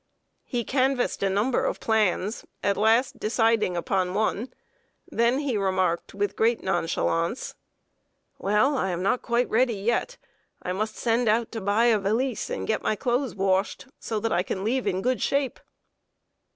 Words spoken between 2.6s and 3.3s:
at last